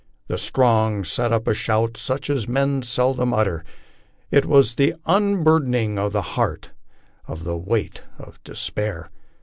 [0.29, 3.63] The strong set up a shout such as men selcknn utter.
[4.31, 6.71] It was the unburdening of the heart
[7.27, 9.11] of the weight of despair.